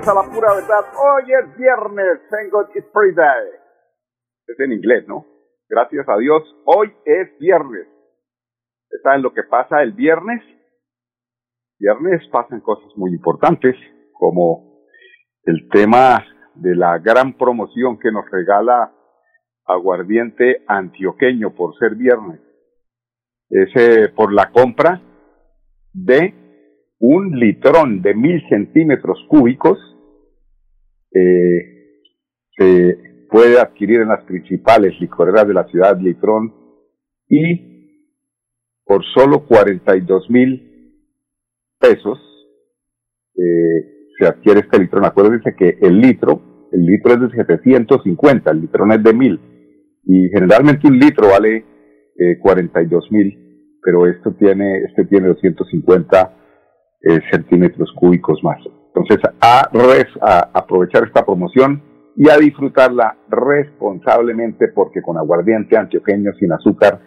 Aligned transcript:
Bienvenidos 0.00 0.08
a 0.08 0.14
la 0.14 0.34
pura 0.34 0.54
verdad. 0.54 0.84
Hoy 0.98 1.24
es 1.32 1.56
viernes, 1.56 2.20
thank 2.30 2.50
God 2.50 2.66
it's 2.74 2.86
free 2.92 3.14
day. 3.14 3.48
Es 4.46 4.58
en 4.60 4.72
inglés, 4.72 5.06
¿no? 5.06 5.26
Gracias 5.68 6.08
a 6.08 6.16
Dios, 6.18 6.42
hoy 6.64 6.92
es 7.04 7.38
viernes. 7.38 7.86
¿Saben 9.02 9.22
lo 9.22 9.32
que 9.32 9.42
pasa 9.44 9.82
el 9.82 9.92
viernes? 9.92 10.42
Viernes 11.78 12.26
pasan 12.30 12.60
cosas 12.60 12.90
muy 12.96 13.12
importantes, 13.12 13.76
como 14.12 14.84
el 15.44 15.68
tema 15.70 16.24
de 16.54 16.74
la 16.74 16.98
gran 16.98 17.36
promoción 17.36 17.98
que 17.98 18.12
nos 18.12 18.28
regala 18.30 18.92
aguardiente 19.66 20.64
antioqueño 20.66 21.54
por 21.54 21.76
ser 21.78 21.94
viernes. 21.94 22.40
Es 23.48 24.10
por 24.12 24.32
la 24.32 24.50
compra 24.50 25.00
de 25.92 26.34
un 26.98 27.38
litrón 27.38 28.02
de 28.02 28.14
mil 28.14 28.46
centímetros 28.48 29.18
cúbicos 29.28 29.78
eh, 31.12 31.80
se 32.56 33.26
puede 33.30 33.60
adquirir 33.60 34.00
en 34.00 34.08
las 34.08 34.24
principales 34.24 34.98
licoreras 35.00 35.46
de 35.46 35.54
la 35.54 35.64
ciudad 35.68 35.98
litrón 36.00 36.54
y 37.28 37.70
por 38.84 39.04
solo 39.14 39.46
42 39.46 40.28
mil 40.30 40.70
pesos 41.78 42.18
eh, 43.36 44.08
se 44.18 44.26
adquiere 44.26 44.60
este 44.60 44.78
litrón. 44.78 45.04
Acuérdense 45.04 45.54
que 45.56 45.78
el 45.80 46.00
litro, 46.00 46.68
el 46.72 46.84
litro 46.84 47.14
es 47.14 47.20
de 47.20 47.36
750, 47.36 48.50
el 48.50 48.60
litrón 48.62 48.92
es 48.92 49.02
de 49.02 49.14
mil 49.14 49.40
y 50.04 50.28
generalmente 50.28 50.88
un 50.88 50.98
litro 50.98 51.28
vale 51.28 51.64
eh, 52.18 52.38
42 52.40 53.12
mil, 53.12 53.78
pero 53.82 54.06
esto 54.06 54.34
tiene, 54.34 54.84
este 54.84 55.04
tiene 55.04 55.28
250 55.28 56.36
eh, 57.02 57.20
centímetros 57.30 57.90
cúbicos 57.94 58.42
más. 58.42 58.58
Entonces, 58.94 59.18
a, 59.40 59.68
a 60.20 60.50
aprovechar 60.52 61.04
esta 61.04 61.24
promoción 61.24 61.82
y 62.16 62.28
a 62.28 62.36
disfrutarla 62.36 63.16
responsablemente 63.28 64.68
porque 64.68 65.00
con 65.00 65.16
aguardiente 65.16 65.76
antioqueño 65.76 66.32
sin 66.38 66.52
azúcar 66.52 67.00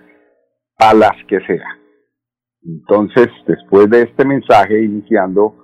a 0.78 0.94
las 0.94 1.14
que 1.28 1.40
sea. 1.42 1.80
Entonces, 2.64 3.28
después 3.46 3.90
de 3.90 4.04
este 4.04 4.26
mensaje 4.26 4.82
iniciando 4.82 5.56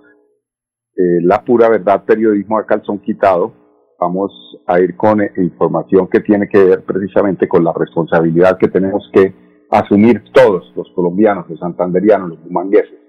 eh, 0.95 1.21
la 1.23 1.43
pura 1.43 1.69
verdad 1.69 2.03
periodismo 2.03 2.59
a 2.59 2.65
calzón 2.65 2.99
quitado, 2.99 3.53
vamos 3.99 4.31
a 4.67 4.79
ir 4.79 4.97
con 4.97 5.21
eh, 5.21 5.31
información 5.37 6.07
que 6.07 6.19
tiene 6.19 6.47
que 6.49 6.63
ver 6.63 6.83
precisamente 6.83 7.47
con 7.47 7.63
la 7.63 7.73
responsabilidad 7.73 8.57
que 8.57 8.67
tenemos 8.67 9.09
que 9.13 9.33
asumir 9.71 10.23
todos 10.33 10.73
los 10.75 10.89
colombianos, 10.93 11.49
los 11.49 11.59
santanderianos, 11.59 12.29
los 12.29 12.43
bumangueses 12.43 12.99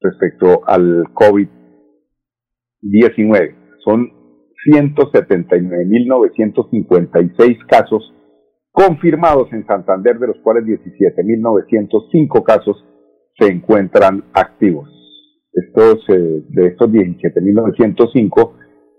respecto 0.00 0.62
al 0.66 1.04
COVID-19. 2.82 3.54
Son 3.84 4.10
179.956 4.66 7.58
casos 7.66 8.14
confirmados 8.72 9.52
en 9.52 9.66
Santander, 9.66 10.18
de 10.18 10.28
los 10.28 10.38
cuales 10.42 10.64
17.905 10.64 12.42
casos 12.44 12.82
se 13.38 13.46
encuentran 13.46 14.24
activos. 14.32 14.88
Estos, 15.52 16.02
eh, 16.08 16.44
de 16.48 16.68
estos 16.68 16.90
17.905, 16.90 18.54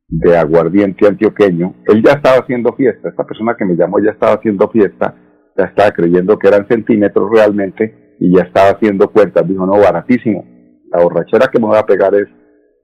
de 0.09 0.37
aguardiente 0.37 1.09
antioqueño, 1.09 1.75
él 1.87 2.03
ya 2.05 2.13
estaba 2.13 2.37
haciendo 2.43 2.75
fiesta, 2.75 3.09
esta 3.09 3.25
persona 3.25 3.57
que 3.57 3.65
me 3.65 3.77
llamó 3.77 3.99
ya 3.99 4.11
estaba 4.11 4.35
haciendo 4.35 4.69
fiesta, 4.69 5.17
ya 5.57 5.65
estaba 5.65 5.91
creyendo 5.93 6.39
que 6.39 6.49
eran 6.49 6.69
centímetros 6.69 7.31
realmente, 7.33 8.15
y 8.21 8.37
ya 8.37 8.43
estaba 8.43 8.73
haciendo 8.73 9.11
cuentas, 9.11 9.49
dijo, 9.49 9.65
no, 9.65 9.73
baratísimo, 9.73 10.45
la 10.93 11.03
borrachera 11.03 11.49
que 11.51 11.59
me 11.59 11.67
voy 11.67 11.79
a 11.79 11.87
pegar 11.87 12.15
es 12.15 12.29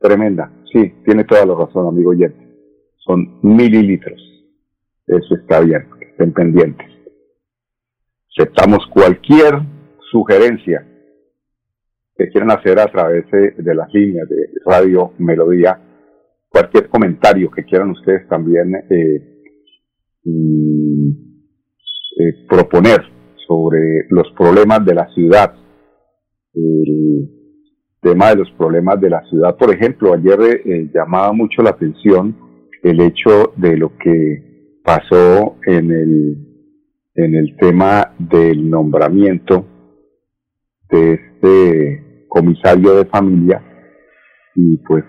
tremenda, 0.00 0.50
sí, 0.72 0.94
tiene 1.04 1.24
toda 1.24 1.44
la 1.44 1.54
razón, 1.54 1.86
amigo 1.86 2.12
oyente 2.12 2.42
son 3.04 3.40
mililitros. 3.42 4.20
Eso 5.06 5.34
está 5.34 5.60
bien, 5.60 5.86
estén 6.00 6.32
pendientes. 6.32 6.86
Aceptamos 8.38 8.86
cualquier 8.92 9.60
sugerencia 10.10 10.86
que 12.16 12.28
quieran 12.28 12.50
hacer 12.50 12.78
a 12.78 12.86
través 12.86 13.24
de, 13.30 13.74
las 13.74 13.92
líneas 13.92 14.28
de 14.28 14.48
Radio 14.64 15.12
Melodía, 15.18 15.78
cualquier 16.48 16.88
comentario 16.88 17.50
que 17.50 17.64
quieran 17.64 17.90
ustedes 17.90 18.28
también 18.28 18.74
eh, 18.90 19.44
mm, 20.24 21.10
eh, 22.18 22.46
proponer 22.48 23.00
sobre 23.46 24.06
los 24.10 24.30
problemas 24.36 24.84
de 24.84 24.94
la 24.94 25.08
ciudad, 25.14 25.54
el 26.54 27.30
tema 28.00 28.30
de 28.30 28.36
los 28.36 28.50
problemas 28.52 29.00
de 29.00 29.10
la 29.10 29.22
ciudad. 29.28 29.56
Por 29.56 29.72
ejemplo, 29.74 30.12
ayer 30.12 30.62
eh, 30.64 30.90
llamaba 30.92 31.32
mucho 31.32 31.62
la 31.62 31.70
atención 31.70 32.36
el 32.82 33.00
hecho 33.00 33.52
de 33.56 33.76
lo 33.76 33.96
que 33.96 34.80
pasó 34.84 35.56
en 35.66 35.90
el, 35.90 36.36
en 37.14 37.34
el 37.34 37.56
tema 37.56 38.14
del 38.18 38.68
nombramiento 38.68 39.66
de 40.90 41.14
este 41.14 42.11
comisario 42.32 42.94
de 42.94 43.04
familia 43.04 43.62
y 44.54 44.78
pues 44.78 45.04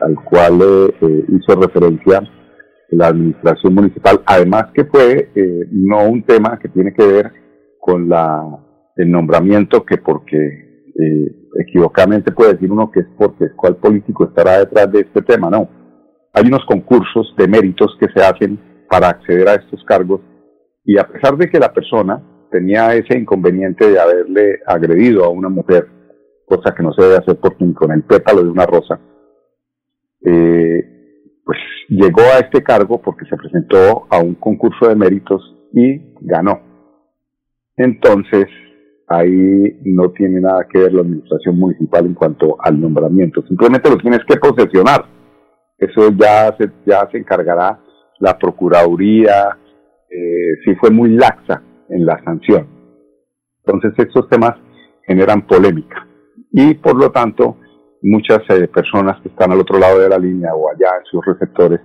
al 0.00 0.14
cual 0.24 0.60
eh, 0.62 0.94
eh, 1.00 1.24
hizo 1.28 1.60
referencia 1.60 2.22
la 2.90 3.08
administración 3.08 3.74
municipal, 3.74 4.20
además 4.24 4.66
que 4.72 4.84
fue 4.84 5.30
eh, 5.34 5.66
no 5.72 6.08
un 6.08 6.22
tema 6.22 6.58
que 6.60 6.68
tiene 6.68 6.92
que 6.92 7.06
ver 7.06 7.32
con 7.80 8.08
la 8.08 8.44
el 8.96 9.10
nombramiento 9.10 9.84
que 9.84 9.98
porque 9.98 10.36
equivocadamente 11.66 12.32
puede 12.32 12.52
decir 12.52 12.70
uno 12.70 12.90
que 12.90 13.00
es 13.00 13.06
porque 13.16 13.46
cuál 13.56 13.76
político 13.76 14.24
estará 14.24 14.58
detrás 14.58 14.92
de 14.92 15.00
este 15.00 15.22
tema, 15.22 15.48
no, 15.48 15.68
hay 16.34 16.46
unos 16.46 16.64
concursos 16.66 17.34
de 17.38 17.48
méritos 17.48 17.96
que 17.98 18.08
se 18.14 18.22
hacen 18.22 18.58
para 18.90 19.08
acceder 19.08 19.48
a 19.48 19.54
estos 19.54 19.82
cargos 19.84 20.20
y 20.84 20.98
a 20.98 21.04
pesar 21.04 21.36
de 21.38 21.48
que 21.48 21.58
la 21.58 21.72
persona 21.72 22.22
tenía 22.50 22.94
ese 22.94 23.16
inconveniente 23.16 23.90
de 23.90 23.98
haberle 23.98 24.58
agredido 24.66 25.24
a 25.24 25.30
una 25.30 25.48
mujer, 25.48 25.86
cosa 26.50 26.74
que 26.74 26.82
no 26.82 26.92
se 26.92 27.02
debe 27.02 27.16
hacer 27.16 27.36
porque 27.36 27.72
con 27.74 27.92
el 27.92 28.02
pétalo 28.02 28.42
de 28.42 28.50
una 28.50 28.66
rosa, 28.66 28.98
eh, 30.26 30.84
pues 31.44 31.58
llegó 31.88 32.22
a 32.22 32.40
este 32.40 32.62
cargo 32.62 33.00
porque 33.00 33.24
se 33.26 33.36
presentó 33.36 34.06
a 34.10 34.18
un 34.18 34.34
concurso 34.34 34.88
de 34.88 34.96
méritos 34.96 35.40
y 35.72 36.12
ganó. 36.20 36.60
Entonces, 37.76 38.46
ahí 39.06 39.78
no 39.84 40.10
tiene 40.10 40.40
nada 40.40 40.66
que 40.68 40.80
ver 40.80 40.92
la 40.92 41.02
administración 41.02 41.56
municipal 41.56 42.04
en 42.04 42.14
cuanto 42.14 42.56
al 42.60 42.80
nombramiento, 42.80 43.42
simplemente 43.46 43.88
lo 43.88 43.96
tienes 43.98 44.20
que 44.26 44.36
posesionar. 44.36 45.04
Eso 45.78 46.10
ya 46.10 46.54
se, 46.58 46.68
ya 46.84 47.08
se 47.10 47.18
encargará 47.18 47.80
la 48.18 48.36
Procuraduría, 48.36 49.56
eh, 50.10 50.56
si 50.64 50.74
fue 50.74 50.90
muy 50.90 51.10
laxa 51.10 51.62
en 51.88 52.04
la 52.04 52.22
sanción. 52.24 52.66
Entonces 53.64 53.92
estos 53.96 54.28
temas 54.28 54.56
generan 55.06 55.46
polémica 55.46 56.09
y 56.52 56.74
por 56.74 56.96
lo 56.96 57.10
tanto 57.10 57.56
muchas 58.02 58.40
eh, 58.48 58.68
personas 58.68 59.20
que 59.22 59.28
están 59.28 59.52
al 59.52 59.60
otro 59.60 59.78
lado 59.78 59.98
de 59.98 60.08
la 60.08 60.18
línea 60.18 60.54
o 60.54 60.70
allá 60.70 60.96
en 60.98 61.04
sus 61.10 61.22
receptores 61.24 61.80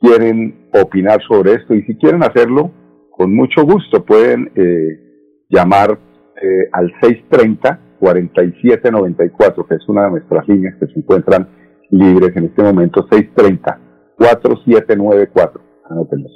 quieren 0.00 0.68
opinar 0.72 1.20
sobre 1.26 1.54
esto 1.54 1.74
y 1.74 1.82
si 1.82 1.96
quieren 1.96 2.22
hacerlo, 2.22 2.70
con 3.10 3.34
mucho 3.34 3.64
gusto 3.64 4.04
pueden 4.04 4.52
eh, 4.54 5.00
llamar 5.48 5.98
eh, 6.42 6.68
al 6.72 6.92
630-4794, 7.00 9.66
que 9.68 9.76
es 9.76 9.88
una 9.88 10.04
de 10.04 10.10
nuestras 10.10 10.46
líneas 10.48 10.74
que 10.78 10.86
se 10.88 10.98
encuentran 10.98 11.48
libres 11.90 12.36
en 12.36 12.44
este 12.46 12.62
momento, 12.62 13.06
630-4794. 13.08 15.60
Anótenlo, 15.88 16.28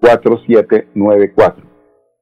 630-4794. 0.00 1.54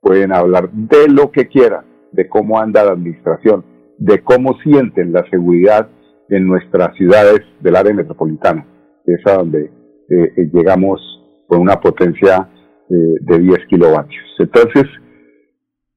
Pueden 0.00 0.32
hablar 0.32 0.70
de 0.70 1.08
lo 1.08 1.31
que 1.31 1.48
quieran, 1.48 1.84
de 2.12 2.26
cómo 2.28 2.60
anda 2.60 2.84
la 2.84 2.92
administración, 2.92 3.74
de 4.05 4.23
cómo 4.23 4.59
sienten 4.62 5.15
la 5.15 5.25
seguridad 5.31 5.89
en 6.29 6.47
nuestras 6.47 6.95
ciudades 6.95 7.41
del 7.61 7.75
área 7.75 7.95
metropolitana, 7.95 8.67
que 9.05 9.15
es 9.15 9.27
a 9.27 9.39
donde 9.39 9.62
eh, 9.62 10.33
eh, 10.37 10.51
llegamos 10.53 11.01
con 11.47 11.61
una 11.61 11.81
potencia 11.81 12.51
eh, 12.91 12.95
de 13.23 13.39
10 13.39 13.61
kilovatios. 13.71 14.23
Entonces, 14.39 14.85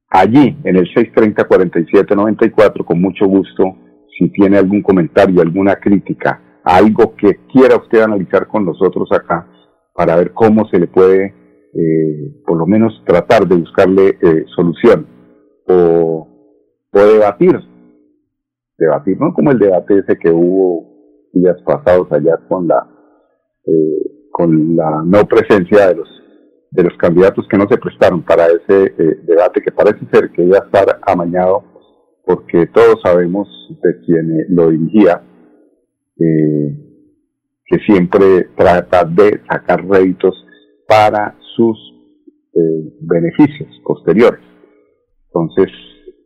allí 0.09 0.57
en 0.63 0.77
el 0.77 0.87
630-4794, 0.93 2.85
con 2.85 3.01
mucho 3.01 3.25
gusto, 3.25 3.75
si 4.17 4.29
tiene 4.29 4.57
algún 4.57 4.81
comentario, 4.81 5.41
alguna 5.41 5.75
crítica, 5.75 6.61
algo 6.63 7.13
que 7.17 7.41
quiera 7.51 7.75
usted 7.75 7.99
analizar 7.99 8.47
con 8.47 8.65
nosotros 8.65 9.09
acá, 9.11 9.49
para 9.93 10.15
ver 10.15 10.31
cómo 10.31 10.65
se 10.69 10.79
le 10.79 10.87
puede, 10.87 11.33
por 12.45 12.57
lo 12.57 12.65
menos, 12.67 13.03
tratar 13.05 13.47
de 13.47 13.55
buscarle 13.55 14.17
solución 14.55 15.07
o, 15.67 16.27
o 16.91 16.99
debatir 16.99 17.59
debatir, 18.77 19.19
no 19.19 19.33
como 19.33 19.51
el 19.51 19.59
debate 19.59 19.99
ese 19.99 20.17
que 20.17 20.29
hubo 20.29 21.29
días 21.33 21.57
pasados 21.65 22.11
allá 22.11 22.37
con 22.47 22.67
la 22.67 22.87
eh, 23.65 24.27
con 24.31 24.75
la 24.75 25.03
no 25.05 25.25
presencia 25.25 25.87
de 25.87 25.95
los 25.95 26.07
de 26.71 26.83
los 26.83 26.97
candidatos 26.97 27.47
que 27.49 27.57
no 27.57 27.65
se 27.69 27.77
prestaron 27.77 28.23
para 28.23 28.45
ese 28.47 28.93
eh, 28.97 29.19
debate 29.23 29.61
que 29.61 29.71
parece 29.71 30.05
ser 30.11 30.31
que 30.31 30.43
iba 30.43 30.57
a 30.57 30.65
estar 30.65 30.99
amañado 31.07 31.63
porque 32.23 32.67
todos 32.67 33.01
sabemos 33.03 33.47
de 33.81 33.99
quien 34.05 34.45
lo 34.49 34.69
dirigía 34.69 35.23
eh, 36.19 36.83
que 37.65 37.77
siempre 37.85 38.49
trata 38.55 39.05
de 39.05 39.41
sacar 39.49 39.85
réditos 39.85 40.35
para 40.87 41.35
sus 41.55 41.77
beneficios 43.01 43.69
posteriores. 43.83 44.39
Entonces 45.27 45.71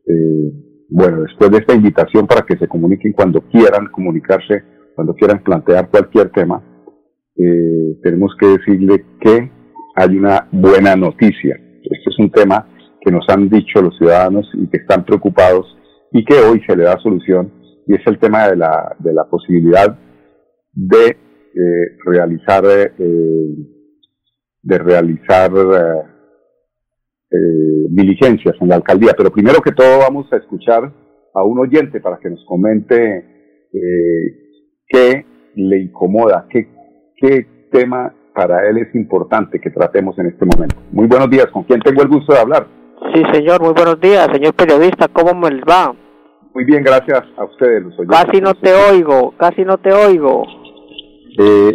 eh, 0.07 0.70
bueno, 0.91 1.21
después 1.21 1.49
de 1.51 1.59
esta 1.59 1.73
invitación 1.73 2.27
para 2.27 2.45
que 2.45 2.57
se 2.57 2.67
comuniquen 2.67 3.13
cuando 3.13 3.39
quieran 3.49 3.87
comunicarse, 3.87 4.61
cuando 4.93 5.15
quieran 5.15 5.41
plantear 5.41 5.89
cualquier 5.89 6.29
tema, 6.31 6.61
eh, 7.37 7.97
tenemos 8.03 8.35
que 8.37 8.47
decirle 8.47 9.05
que 9.21 9.49
hay 9.95 10.17
una 10.17 10.49
buena 10.51 10.97
noticia. 10.97 11.55
Este 11.81 12.09
es 12.09 12.19
un 12.19 12.29
tema 12.29 12.67
que 12.99 13.09
nos 13.09 13.23
han 13.29 13.47
dicho 13.47 13.81
los 13.81 13.97
ciudadanos 13.97 14.45
y 14.53 14.67
que 14.67 14.77
están 14.77 15.05
preocupados 15.05 15.65
y 16.11 16.25
que 16.25 16.35
hoy 16.35 16.61
se 16.67 16.75
le 16.75 16.83
da 16.83 16.99
solución 17.01 17.53
y 17.87 17.95
es 17.95 18.01
el 18.05 18.19
tema 18.19 18.49
de 18.49 18.57
la, 18.57 18.93
de 18.99 19.13
la 19.13 19.23
posibilidad 19.29 19.97
de 20.73 21.07
eh, 21.07 21.97
realizar 22.05 22.65
eh, 22.65 23.47
de 24.63 24.77
realizar 24.77 25.51
eh, 27.31 27.87
diligencias 27.89 28.55
en 28.59 28.69
la 28.69 28.75
alcaldía. 28.75 29.13
Pero 29.17 29.31
primero 29.31 29.61
que 29.61 29.71
todo 29.71 29.99
vamos 29.99 30.31
a 30.33 30.37
escuchar 30.37 30.91
a 31.33 31.43
un 31.43 31.59
oyente 31.59 32.01
para 32.01 32.17
que 32.19 32.29
nos 32.29 32.43
comente 32.45 33.17
eh, 33.73 34.35
qué 34.87 35.25
le 35.55 35.81
incomoda, 35.81 36.45
qué, 36.49 36.67
qué 37.15 37.45
tema 37.71 38.13
para 38.33 38.67
él 38.69 38.77
es 38.77 38.93
importante 38.95 39.59
que 39.59 39.69
tratemos 39.69 40.17
en 40.19 40.27
este 40.27 40.45
momento. 40.45 40.75
Muy 40.91 41.07
buenos 41.07 41.29
días, 41.29 41.47
¿con 41.51 41.63
quién 41.63 41.79
tengo 41.81 42.01
el 42.01 42.09
gusto 42.09 42.33
de 42.33 42.39
hablar? 42.39 42.67
Sí, 43.13 43.23
señor, 43.33 43.61
muy 43.61 43.73
buenos 43.73 43.99
días, 43.99 44.27
señor 44.31 44.53
periodista, 44.53 45.07
¿cómo 45.07 45.33
me 45.33 45.59
va? 45.61 45.93
Muy 46.53 46.65
bien, 46.65 46.83
gracias 46.83 47.23
a 47.37 47.45
ustedes, 47.45 47.83
los 47.83 47.93
oyentes. 47.97 48.25
Casi 48.25 48.41
no 48.41 48.53
te 48.53 48.73
oigo, 48.73 49.33
casi 49.37 49.63
no 49.63 49.77
te 49.77 49.91
oigo. 49.91 50.43
Eh, 51.39 51.73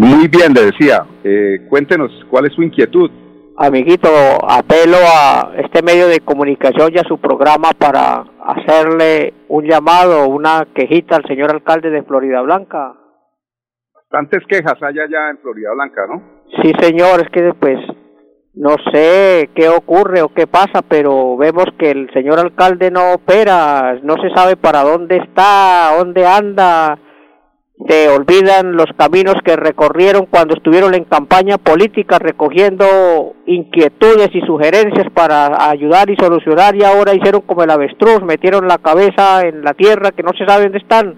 muy 0.00 0.28
bien, 0.28 0.52
le 0.54 0.66
decía, 0.66 1.06
eh, 1.22 1.66
cuéntenos, 1.68 2.10
¿cuál 2.30 2.46
es 2.46 2.52
su 2.52 2.62
inquietud? 2.62 3.10
Amiguito, 3.56 4.08
apelo 4.48 4.96
a 4.96 5.52
este 5.58 5.82
medio 5.82 6.08
de 6.08 6.20
comunicación 6.20 6.92
y 6.92 6.98
a 6.98 7.04
su 7.04 7.18
programa 7.18 7.70
para 7.78 8.24
hacerle 8.44 9.34
un 9.48 9.64
llamado, 9.64 10.28
una 10.28 10.66
quejita 10.74 11.16
al 11.16 11.24
señor 11.26 11.52
alcalde 11.52 11.90
de 11.90 12.02
Florida 12.02 12.40
Blanca. 12.42 12.94
Bastantes 13.94 14.44
quejas 14.48 14.80
hay 14.82 14.98
allá 14.98 15.30
en 15.30 15.38
Florida 15.38 15.70
Blanca, 15.74 16.06
¿no? 16.06 16.22
Sí, 16.62 16.72
señor, 16.80 17.20
es 17.20 17.30
que 17.30 17.52
pues 17.54 17.78
no 18.54 18.76
sé 18.92 19.50
qué 19.54 19.68
ocurre 19.68 20.22
o 20.22 20.28
qué 20.28 20.46
pasa, 20.46 20.82
pero 20.86 21.36
vemos 21.36 21.66
que 21.78 21.90
el 21.90 22.12
señor 22.12 22.38
alcalde 22.38 22.90
no 22.90 23.14
opera, 23.14 23.98
no 24.02 24.14
se 24.16 24.30
sabe 24.30 24.56
para 24.56 24.82
dónde 24.82 25.16
está, 25.16 25.96
dónde 25.98 26.24
anda, 26.24 26.98
se 27.86 28.08
olvidan 28.08 28.76
los 28.76 28.86
caminos 28.96 29.34
que 29.44 29.56
recorrieron 29.56 30.26
cuando 30.26 30.54
estuvieron 30.54 30.94
en 30.94 31.04
campaña 31.04 31.58
política 31.58 32.18
recogiendo 32.18 33.34
inquietudes 33.46 34.30
y 34.32 34.40
sugerencias 34.40 35.06
para 35.12 35.68
ayudar 35.70 36.08
y 36.08 36.16
solucionar 36.16 36.74
y 36.74 36.82
ahora 36.82 37.14
hicieron 37.14 37.42
como 37.42 37.62
el 37.62 37.70
avestruz, 37.70 38.22
metieron 38.24 38.66
la 38.66 38.78
cabeza 38.78 39.46
en 39.46 39.62
la 39.62 39.74
tierra 39.74 40.12
que 40.12 40.22
no 40.22 40.30
se 40.36 40.46
sabe 40.46 40.64
dónde 40.64 40.78
están. 40.78 41.14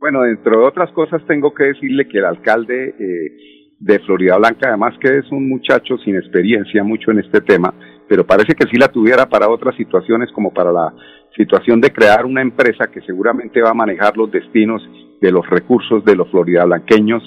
Bueno, 0.00 0.22
dentro 0.22 0.60
de 0.60 0.66
otras 0.66 0.90
cosas 0.90 1.22
tengo 1.26 1.54
que 1.54 1.64
decirle 1.64 2.08
que 2.08 2.18
el 2.18 2.24
alcalde 2.24 2.94
eh, 2.98 3.72
de 3.78 3.98
Florida 4.00 4.36
Blanca, 4.38 4.68
además 4.68 4.94
que 5.00 5.18
es 5.18 5.30
un 5.30 5.48
muchacho 5.48 5.96
sin 5.98 6.16
experiencia 6.16 6.82
mucho 6.82 7.12
en 7.12 7.20
este 7.20 7.40
tema, 7.40 7.72
pero 8.08 8.26
parece 8.26 8.54
que 8.54 8.66
sí 8.68 8.76
la 8.76 8.88
tuviera 8.88 9.26
para 9.26 9.48
otras 9.48 9.76
situaciones 9.76 10.30
como 10.32 10.52
para 10.52 10.72
la 10.72 10.92
situación 11.36 11.80
de 11.80 11.92
crear 11.92 12.26
una 12.26 12.42
empresa 12.42 12.88
que 12.88 13.02
seguramente 13.02 13.60
va 13.60 13.70
a 13.70 13.74
manejar 13.74 14.16
los 14.16 14.30
destinos 14.30 14.82
de 15.20 15.30
los 15.30 15.48
recursos 15.48 16.04
de 16.04 16.16
los 16.16 16.30
floridablanqueños 16.30 17.22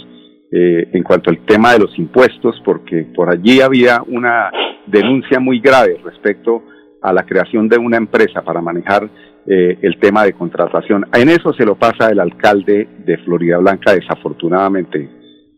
eh, 0.51 0.89
en 0.93 1.03
cuanto 1.03 1.29
al 1.29 1.45
tema 1.45 1.73
de 1.73 1.79
los 1.79 1.97
impuestos, 1.99 2.59
porque 2.65 3.07
por 3.15 3.29
allí 3.29 3.61
había 3.61 4.01
una 4.07 4.49
denuncia 4.87 5.39
muy 5.39 5.59
grave 5.59 5.99
respecto 6.03 6.63
a 7.01 7.13
la 7.13 7.23
creación 7.23 7.69
de 7.69 7.77
una 7.77 7.97
empresa 7.97 8.41
para 8.41 8.61
manejar 8.61 9.09
eh, 9.45 9.77
el 9.81 9.99
tema 9.99 10.23
de 10.23 10.33
contratación. 10.33 11.05
En 11.13 11.29
eso 11.29 11.53
se 11.53 11.65
lo 11.65 11.75
pasa 11.75 12.09
el 12.09 12.19
alcalde 12.19 12.87
de 13.05 13.17
Florida 13.19 13.57
Blanca, 13.57 13.93
desafortunadamente, 13.93 15.09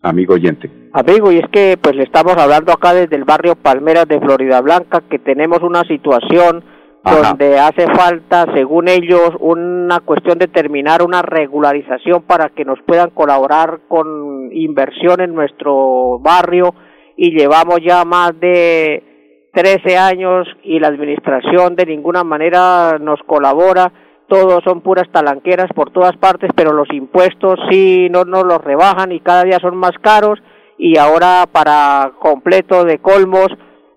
amigo 0.02 0.34
oyente. 0.34 0.70
Amigo, 0.94 1.32
y 1.32 1.38
es 1.38 1.48
que 1.52 1.78
pues 1.82 1.96
le 1.96 2.04
estamos 2.04 2.36
hablando 2.38 2.74
acá 2.74 2.94
desde 2.94 3.16
el 3.16 3.24
barrio 3.24 3.56
Palmeras 3.56 4.08
de 4.08 4.20
Florida 4.20 4.62
Blanca, 4.62 5.04
que 5.10 5.20
tenemos 5.20 5.62
una 5.62 5.84
situación 5.84 6.64
donde 7.04 7.58
hace 7.60 7.88
falta, 7.88 8.46
según 8.54 8.88
ellos, 8.88 9.32
una 9.40 10.00
cuestión 10.02 10.38
de 10.38 10.48
terminar 10.48 11.02
una 11.02 11.22
regularización 11.22 12.24
para 12.24 12.50
que 12.50 12.66
nos 12.66 12.80
puedan 12.84 13.10
colaborar 13.10 13.82
con 13.88 14.50
inversión 14.52 15.22
en 15.22 15.34
nuestro 15.34 16.20
barrio 16.20 16.76
y 17.18 17.32
llevamos 17.32 17.80
ya 17.84 18.06
más 18.06 18.40
de 18.40 19.50
13 19.54 19.98
años 19.98 20.48
y 20.64 20.80
la 20.80 20.88
administración 20.88 21.76
de 21.76 21.86
ninguna 21.86 22.24
manera 22.24 22.98
nos 23.00 23.20
colabora, 23.26 23.92
todos 24.32 24.64
son 24.64 24.80
puras 24.80 25.10
talanqueras 25.12 25.68
por 25.76 25.92
todas 25.92 26.16
partes, 26.16 26.52
pero 26.56 26.72
los 26.72 26.88
impuestos 26.94 27.60
sí 27.70 28.08
no 28.10 28.24
nos 28.24 28.46
los 28.46 28.64
rebajan 28.64 29.12
y 29.12 29.20
cada 29.20 29.44
día 29.44 29.60
son 29.60 29.76
más 29.76 29.92
caros. 30.02 30.40
Y 30.78 30.98
ahora 30.98 31.44
para 31.52 32.14
completo 32.18 32.86
de 32.86 33.00
colmos 33.00 33.50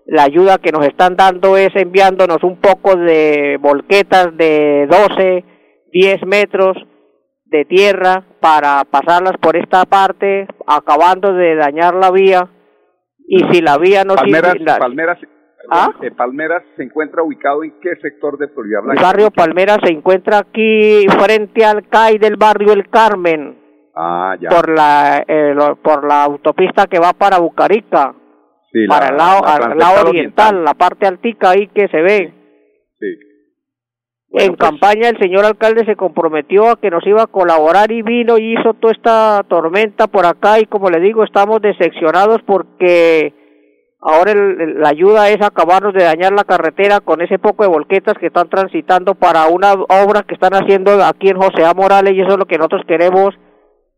la 0.05 0.23
ayuda 0.23 0.59
que 0.59 0.71
nos 0.71 0.85
están 0.85 1.15
dando 1.15 1.57
es 1.57 1.75
enviándonos 1.75 2.43
un 2.43 2.57
poco 2.57 2.95
de 2.95 3.57
volquetas 3.59 4.35
de 4.37 4.87
12, 4.87 5.43
10 5.91 6.25
metros 6.25 6.77
de 7.45 7.65
tierra 7.65 8.23
para 8.39 8.83
pasarlas 8.85 9.37
por 9.41 9.55
esta 9.55 9.85
parte, 9.85 10.47
acabando 10.67 11.33
de 11.33 11.55
dañar 11.55 11.95
la 11.95 12.11
vía. 12.11 12.49
Y 13.27 13.39
si 13.51 13.61
la 13.61 13.77
vía 13.77 14.03
no 14.03 14.13
Palmeras, 14.15 14.55
Palmeras, 14.77 15.19
¿Ah? 15.69 15.89
Eh, 16.01 16.11
Palmeras 16.11 16.63
se 16.75 16.83
encuentra 16.83 17.23
ubicado 17.23 17.63
en 17.63 17.73
qué 17.81 17.95
sector 18.01 18.37
de 18.37 18.47
Florida 18.49 18.81
Blanca? 18.81 19.01
El 19.01 19.05
barrio 19.05 19.31
Palmeras 19.31 19.79
se 19.83 19.91
encuentra 19.91 20.39
aquí 20.39 21.07
frente 21.19 21.65
al 21.65 21.87
CAI 21.87 22.19
del 22.19 22.35
barrio 22.35 22.73
El 22.73 22.87
Carmen. 22.89 23.57
Ah, 23.95 24.35
ya. 24.39 24.49
Por 24.49 24.69
la, 24.69 25.23
eh, 25.27 25.55
por 25.81 26.07
la 26.07 26.23
autopista 26.23 26.85
que 26.85 26.99
va 26.99 27.13
para 27.13 27.39
Bucarica. 27.39 28.13
Sí, 28.75 28.87
para 28.87 29.07
el 29.07 29.15
lado, 29.15 29.45
al 29.45 29.77
lado 29.77 30.09
oriental, 30.09 30.65
la 30.65 30.73
parte 30.73 31.07
altica 31.07 31.51
ahí 31.51 31.67
que 31.67 31.87
se 31.87 32.01
ve. 32.01 32.33
Sí 32.99 33.25
en 34.37 34.55
pues, 34.55 34.59
campaña 34.69 35.09
el 35.09 35.17
señor 35.17 35.45
alcalde 35.45 35.85
se 35.85 35.95
comprometió 35.95 36.69
a 36.69 36.79
que 36.79 36.89
nos 36.89 37.05
iba 37.07 37.23
a 37.23 37.27
colaborar 37.27 37.91
y 37.91 38.01
vino 38.01 38.37
y 38.37 38.53
hizo 38.53 38.73
toda 38.73 38.93
esta 38.93 39.43
tormenta 39.47 40.07
por 40.07 40.25
acá 40.25 40.59
y 40.59 40.65
como 40.65 40.89
le 40.89 40.99
digo 40.99 41.23
estamos 41.23 41.61
decepcionados 41.61 42.41
porque 42.45 43.33
ahora 44.01 44.33
la 44.35 44.89
ayuda 44.89 45.29
es 45.29 45.41
acabarnos 45.41 45.93
de 45.93 46.03
dañar 46.03 46.33
la 46.33 46.43
carretera 46.43 46.99
con 46.99 47.21
ese 47.21 47.39
poco 47.39 47.63
de 47.63 47.69
volquetas 47.69 48.15
que 48.19 48.27
están 48.27 48.49
transitando 48.49 49.15
para 49.15 49.47
una 49.47 49.71
obra 49.73 50.23
que 50.27 50.33
están 50.33 50.53
haciendo 50.53 51.01
aquí 51.03 51.29
en 51.29 51.37
José 51.37 51.63
A. 51.63 51.73
Morales 51.73 52.13
y 52.13 52.19
eso 52.19 52.31
es 52.31 52.37
lo 52.37 52.45
que 52.45 52.57
nosotros 52.57 52.81
queremos 52.85 53.35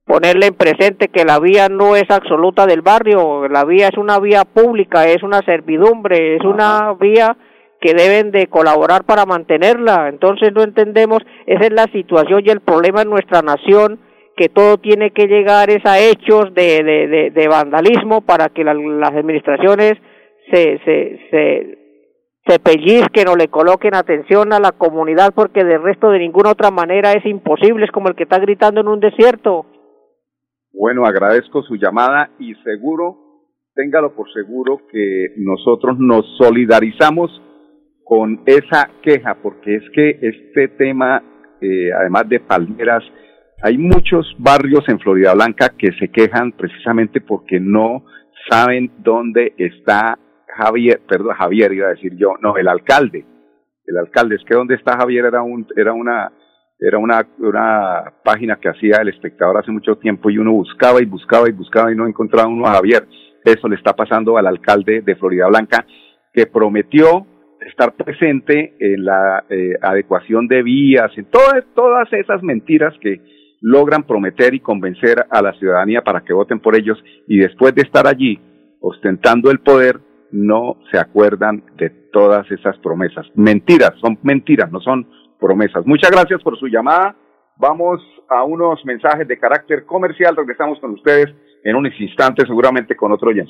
ponerle 0.08 0.48
en 0.48 0.54
presente 0.56 1.10
que 1.10 1.26
la 1.26 1.40
vía 1.40 1.68
no 1.68 1.96
es 1.98 2.10
absoluta 2.10 2.66
del 2.66 2.82
barrio, 2.82 3.48
la 3.50 3.66
vía 3.66 3.90
es 3.90 3.98
una 3.98 4.20
vía 4.20 4.46
pública, 4.46 5.08
es 5.08 5.22
una 5.22 5.42
servidumbre, 5.42 6.38
es 6.38 6.46
una 6.46 6.94
vía 6.94 7.36
que 7.82 7.94
deben 7.94 8.32
de 8.32 8.48
colaborar 8.48 9.04
para 9.04 9.26
mantenerla. 9.26 10.08
Entonces 10.08 10.54
no 10.54 10.64
entendemos, 10.64 11.20
esa 11.46 11.66
es 11.66 11.74
la 11.74 11.86
situación 11.92 12.42
y 12.44 12.50
el 12.50 12.62
problema 12.62 13.02
en 13.02 13.10
nuestra 13.10 13.42
nación, 13.42 14.00
que 14.38 14.50
todo 14.50 14.78
tiene 14.78 15.12
que 15.12 15.28
llegar 15.28 15.70
a 15.84 16.00
hechos 16.00 16.54
de, 16.54 16.84
de, 16.84 17.32
de, 17.32 17.48
vandalismo 17.48 18.22
para 18.22 18.50
que 18.50 18.64
las 18.64 18.78
administraciones 19.12 19.94
se, 20.52 20.80
se, 20.86 21.20
se, 21.32 21.78
se 22.46 22.60
pellizquen 22.60 23.28
o 23.30 23.36
le 23.36 23.48
coloquen 23.48 23.96
atención 23.96 24.54
a 24.54 24.60
la 24.60 24.74
comunidad 24.74 25.34
porque 25.34 25.64
de 25.64 25.80
resto 25.80 26.12
de 26.12 26.20
ninguna 26.20 26.52
otra 26.52 26.70
manera 26.70 27.14
es 27.14 27.26
imposible, 27.26 27.86
es 27.86 27.92
como 27.92 28.10
el 28.10 28.16
que 28.16 28.24
está 28.24 28.38
gritando 28.38 28.80
en 28.82 28.88
un 28.88 29.00
desierto. 29.00 29.66
Bueno, 30.74 31.06
agradezco 31.06 31.64
su 31.64 31.76
llamada 31.76 32.30
y 32.40 32.54
seguro, 32.56 33.18
téngalo 33.74 34.16
por 34.16 34.32
seguro 34.34 34.82
que 34.92 35.34
nosotros 35.38 35.98
nos 36.00 36.26
solidarizamos 36.38 37.42
con 38.04 38.42
esa 38.46 38.90
queja, 39.02 39.36
porque 39.42 39.76
es 39.76 39.84
que 39.94 40.20
este 40.22 40.68
tema, 40.70 41.22
eh, 41.62 41.92
además 41.94 42.30
de 42.30 42.40
palmeras, 42.40 43.04
hay 43.62 43.78
muchos 43.78 44.36
barrios 44.38 44.88
en 44.88 45.00
Florida 45.00 45.34
Blanca 45.34 45.74
que 45.78 45.92
se 45.94 46.10
quejan 46.10 46.52
precisamente 46.52 47.22
porque 47.22 47.60
no 47.60 48.06
saben 48.50 48.92
dónde 49.00 49.54
está 49.58 50.18
Javier, 50.48 51.02
perdón, 51.08 51.36
Javier 51.36 51.74
iba 51.74 51.88
a 51.88 51.92
decir 51.92 52.16
yo, 52.16 52.36
no, 52.42 52.58
el 52.58 52.68
alcalde, 52.68 53.26
el 53.86 53.98
alcalde, 53.98 54.36
es 54.36 54.44
que 54.44 54.56
dónde 54.56 54.76
está 54.76 54.98
Javier 54.98 55.26
era 55.26 55.42
un, 55.42 55.68
era 55.76 55.94
una, 55.94 56.32
era 56.80 56.98
una, 56.98 57.28
una 57.40 58.14
página 58.24 58.58
que 58.58 58.70
hacía 58.70 58.98
el 59.02 59.10
espectador 59.10 59.58
hace 59.58 59.72
mucho 59.72 59.96
tiempo 59.96 60.30
y 60.30 60.38
uno 60.38 60.52
buscaba 60.52 61.02
y 61.02 61.06
buscaba 61.06 61.50
y 61.50 61.52
buscaba 61.52 61.92
y 61.92 61.96
no 61.96 62.08
encontraba 62.08 62.48
uno 62.48 62.68
a 62.68 62.74
Javier. 62.74 63.08
Eso 63.44 63.68
le 63.68 63.76
está 63.76 63.94
pasando 63.94 64.38
al 64.38 64.48
alcalde 64.48 65.02
de 65.02 65.16
Florida 65.16 65.48
Blanca 65.48 65.86
que 66.34 66.46
prometió 66.46 67.26
estar 67.62 67.94
presente 67.96 68.76
en 68.80 69.04
la 69.04 69.44
eh, 69.50 69.74
adecuación 69.82 70.48
de 70.48 70.62
vías, 70.62 71.12
en 71.18 71.26
todas, 71.26 71.64
todas 71.74 72.12
esas 72.14 72.44
mentiras 72.44 72.94
que 73.02 73.22
logran 73.62 74.04
prometer 74.04 74.54
y 74.54 74.60
convencer 74.60 75.26
a 75.30 75.42
la 75.42 75.54
ciudadanía 75.54 76.04
para 76.04 76.22
que 76.22 76.34
voten 76.34 76.60
por 76.60 76.76
ellos 76.76 77.04
y 77.28 77.38
después 77.38 77.74
de 77.74 77.82
estar 77.82 78.08
allí 78.08 78.40
ostentando 78.82 79.50
el 79.50 79.60
poder 79.60 80.00
no 80.32 80.78
se 80.92 81.00
acuerdan 81.00 81.64
de 81.78 81.90
todas 82.12 82.50
esas 82.52 82.78
promesas. 82.80 83.26
Mentiras, 83.36 83.94
son 84.00 84.20
mentiras, 84.22 84.72
no 84.72 84.80
son 84.82 85.08
promesas. 85.40 85.86
Muchas 85.86 86.12
gracias 86.12 86.42
por 86.42 86.58
su 86.58 86.68
llamada. 86.68 87.16
Vamos 87.58 88.02
a 88.30 88.44
unos 88.44 88.84
mensajes 88.86 89.28
de 89.28 89.40
carácter 89.40 89.86
comercial. 89.86 90.36
Regresamos 90.36 90.80
con 90.80 90.92
ustedes 90.92 91.34
en 91.64 91.76
unos 91.76 91.94
instantes, 92.00 92.48
seguramente 92.48 92.96
con 92.96 93.12
otro 93.12 93.32
Jens. 93.32 93.50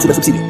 Cajasal. 0.00 0.49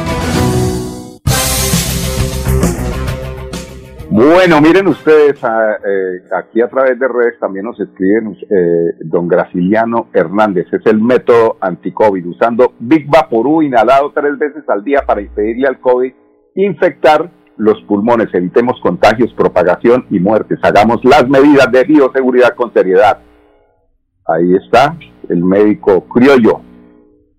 Bueno, 4.13 4.59
miren 4.59 4.89
ustedes, 4.89 5.41
eh, 5.41 6.21
aquí 6.37 6.59
a 6.61 6.67
través 6.67 6.99
de 6.99 7.07
redes 7.07 7.39
también 7.39 7.63
nos 7.63 7.79
escriben 7.79 8.35
eh, 8.41 8.97
don 9.05 9.25
Graciliano 9.25 10.09
Hernández, 10.11 10.67
es 10.69 10.85
el 10.85 10.99
método 10.99 11.55
anti-COVID, 11.61 12.27
usando 12.27 12.73
Big 12.77 13.09
Vaporú 13.09 13.61
inhalado 13.61 14.11
tres 14.11 14.37
veces 14.37 14.67
al 14.67 14.83
día 14.83 15.03
para 15.07 15.21
impedirle 15.21 15.65
al 15.65 15.79
COVID 15.79 16.11
infectar 16.55 17.31
los 17.55 17.81
pulmones, 17.83 18.27
evitemos 18.33 18.81
contagios, 18.81 19.33
propagación 19.33 20.05
y 20.09 20.19
muertes, 20.19 20.59
hagamos 20.61 20.99
las 21.05 21.29
medidas 21.29 21.71
de 21.71 21.85
bioseguridad 21.85 22.53
con 22.53 22.73
seriedad. 22.73 23.19
Ahí 24.27 24.55
está 24.61 24.93
el 25.29 25.41
médico 25.41 26.05
criollo. 26.09 26.59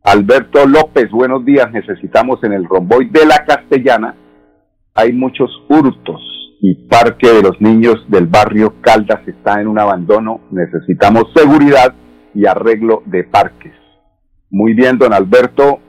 Alberto 0.04 0.66
López, 0.66 1.10
buenos 1.10 1.44
días, 1.44 1.70
necesitamos 1.70 2.42
en 2.44 2.54
el 2.54 2.64
romboy 2.64 3.10
de 3.10 3.26
la 3.26 3.44
Castellana, 3.44 4.16
hay 4.94 5.12
muchos 5.12 5.50
hurtos 5.68 6.31
y 6.64 6.76
Parque 6.86 7.28
de 7.28 7.42
los 7.42 7.60
Niños 7.60 8.06
del 8.08 8.28
barrio 8.28 8.74
Caldas 8.80 9.26
está 9.26 9.60
en 9.60 9.66
un 9.66 9.80
abandono. 9.80 10.42
Necesitamos 10.52 11.24
seguridad 11.34 11.92
y 12.34 12.46
arreglo 12.46 13.02
de 13.06 13.24
parques. 13.24 13.72
Muy 14.48 14.72
bien, 14.72 14.96
don 14.96 15.12
Alberto. 15.12 15.80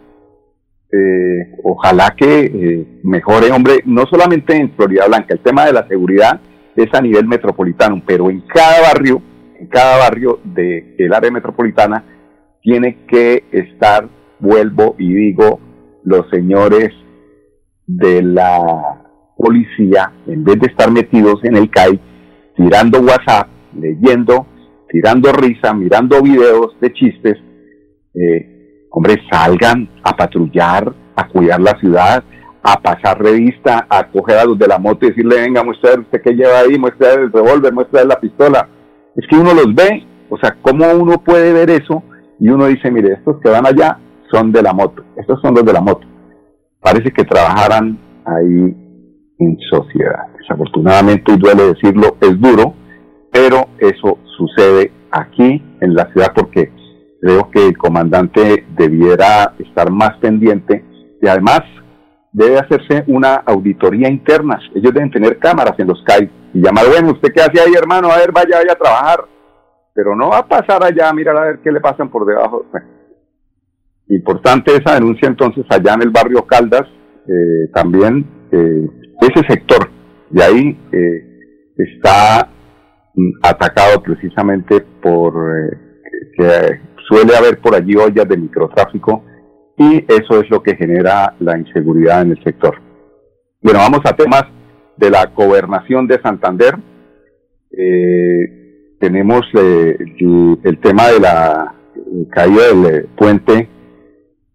Eh, 0.91 1.57
ojalá 1.63 2.15
que 2.17 2.45
eh, 2.45 2.99
mejore, 3.03 3.51
hombre, 3.51 3.83
no 3.85 4.05
solamente 4.07 4.55
en 4.55 4.71
Florida 4.75 5.05
Blanca, 5.07 5.35
el 5.35 5.41
tema 5.41 5.65
de 5.65 5.73
la 5.73 5.87
seguridad 5.87 6.41
es 6.75 6.91
a 6.93 7.01
nivel 7.01 7.27
metropolitano, 7.27 8.01
pero 8.03 8.31
en 8.31 8.41
cada 8.41 8.81
barrio, 8.81 9.21
en 9.59 9.67
cada 9.67 9.97
barrio 9.97 10.39
del 10.43 10.95
el 10.97 11.13
área 11.13 11.29
metropolitana, 11.29 12.03
tiene 12.63 13.05
que 13.07 13.43
estar, 13.51 14.09
vuelvo 14.39 14.95
y 14.97 15.13
digo, 15.13 15.59
los 16.03 16.27
señores 16.31 16.89
de 17.85 18.23
la 18.23 19.03
policía, 19.35 20.11
en 20.27 20.43
vez 20.43 20.59
de 20.59 20.67
estar 20.67 20.91
metidos 20.91 21.43
en 21.43 21.55
el 21.55 21.69
CAI, 21.69 21.99
tirando 22.55 22.99
WhatsApp, 22.99 23.47
leyendo, 23.77 24.47
tirando 24.89 25.31
risa, 25.31 25.73
mirando 25.73 26.21
videos 26.21 26.75
de 26.79 26.93
chistes, 26.93 27.37
eh, 28.13 28.85
hombre, 28.91 29.21
salgan 29.31 29.89
a 30.03 30.15
patrullar, 30.15 30.93
a 31.15 31.27
cuidar 31.27 31.59
la 31.59 31.77
ciudad, 31.79 32.23
a 32.63 32.79
pasar 32.81 33.21
revista, 33.21 33.85
a 33.89 34.07
coger 34.09 34.37
a 34.37 34.45
los 34.45 34.57
de 34.57 34.67
la 34.67 34.79
moto 34.79 35.05
y 35.05 35.09
decirle, 35.09 35.41
venga, 35.41 35.63
muestra 35.63 35.99
usted 35.99 36.21
qué 36.21 36.31
lleva 36.31 36.59
ahí, 36.59 36.77
muestra 36.79 37.13
el 37.13 37.31
revólver, 37.31 37.73
muestra 37.73 38.05
la 38.05 38.19
pistola. 38.19 38.69
Es 39.15 39.27
que 39.27 39.35
uno 39.35 39.53
los 39.53 39.75
ve, 39.75 40.07
o 40.29 40.37
sea, 40.37 40.55
¿cómo 40.61 40.85
uno 40.93 41.17
puede 41.23 41.51
ver 41.51 41.69
eso? 41.69 42.03
Y 42.39 42.49
uno 42.49 42.67
dice, 42.67 42.89
mire, 42.89 43.13
estos 43.13 43.39
que 43.41 43.49
van 43.49 43.67
allá 43.67 43.99
son 44.31 44.51
de 44.51 44.61
la 44.61 44.73
moto, 44.73 45.03
estos 45.17 45.41
son 45.41 45.55
los 45.55 45.65
de 45.65 45.73
la 45.73 45.81
moto. 45.81 46.07
Parece 46.79 47.11
que 47.11 47.23
trabajaran 47.23 47.97
ahí 48.25 48.82
sociedad. 49.69 50.27
Desafortunadamente, 50.37 51.33
y 51.33 51.37
duele 51.37 51.73
decirlo, 51.73 52.17
es 52.21 52.39
duro, 52.39 52.73
pero 53.31 53.67
eso 53.79 54.19
sucede 54.37 54.91
aquí 55.11 55.63
en 55.81 55.93
la 55.93 56.11
ciudad 56.11 56.31
porque 56.35 56.71
creo 57.21 57.49
que 57.51 57.67
el 57.67 57.77
comandante 57.77 58.65
debiera 58.75 59.53
estar 59.59 59.91
más 59.91 60.17
pendiente 60.17 60.83
y 61.21 61.27
además 61.27 61.61
debe 62.31 62.57
hacerse 62.57 63.03
una 63.07 63.35
auditoría 63.45 64.09
interna. 64.09 64.59
Ellos 64.75 64.93
deben 64.93 65.11
tener 65.11 65.37
cámaras 65.37 65.79
en 65.79 65.87
los 65.87 66.03
CAI 66.03 66.29
y 66.53 66.59
llamar, 66.59 66.85
bueno, 66.89 67.11
¿usted 67.11 67.31
qué 67.33 67.41
hace 67.41 67.61
ahí, 67.61 67.73
hermano? 67.77 68.09
A 68.11 68.17
ver, 68.17 68.31
vaya, 68.31 68.57
vaya 68.57 68.73
a 68.73 68.75
trabajar. 68.75 69.25
Pero 69.93 70.15
no 70.15 70.29
va 70.29 70.39
a 70.39 70.47
pasar 70.47 70.83
allá 70.83 71.09
a 71.09 71.13
mirar 71.13 71.37
a 71.37 71.45
ver 71.45 71.59
qué 71.63 71.71
le 71.71 71.79
pasan 71.79 72.09
por 72.09 72.25
debajo. 72.25 72.65
Importante 74.09 74.75
esa 74.75 74.95
denuncia 74.95 75.27
entonces 75.27 75.65
allá 75.69 75.93
en 75.93 76.01
el 76.01 76.09
barrio 76.09 76.45
Caldas, 76.45 76.87
eh, 77.27 77.69
también 77.73 78.25
eh, 78.51 78.89
ese 79.27 79.45
sector. 79.47 79.89
Y 80.31 80.41
ahí 80.41 80.79
eh, 80.91 81.33
está 81.77 82.49
mm, 83.15 83.31
atacado 83.43 84.01
precisamente 84.01 84.81
por 85.01 85.33
eh, 85.35 85.77
que 86.37 86.79
suele 87.07 87.35
haber 87.35 87.59
por 87.59 87.75
allí 87.75 87.95
ollas 87.95 88.27
de 88.27 88.37
microtráfico 88.37 89.23
y 89.77 90.05
eso 90.07 90.39
es 90.39 90.49
lo 90.49 90.61
que 90.61 90.75
genera 90.75 91.35
la 91.39 91.57
inseguridad 91.57 92.21
en 92.21 92.31
el 92.31 92.43
sector. 92.43 92.77
Bueno, 93.61 93.79
vamos 93.79 94.01
a 94.05 94.15
temas 94.15 94.43
de 94.97 95.09
la 95.09 95.25
gobernación 95.25 96.07
de 96.07 96.21
Santander. 96.21 96.75
Eh, 97.71 98.97
tenemos 98.99 99.41
el, 99.53 100.79
tema 100.81 101.07
de 101.09 101.19
la 101.19 101.75
caída 102.29 102.73
del 102.73 103.05
puente 103.17 103.67